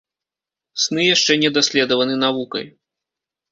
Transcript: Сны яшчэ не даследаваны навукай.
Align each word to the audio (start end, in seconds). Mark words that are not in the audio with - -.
Сны 0.83 1.01
яшчэ 1.15 1.37
не 1.45 1.53
даследаваны 1.59 2.19
навукай. 2.25 2.65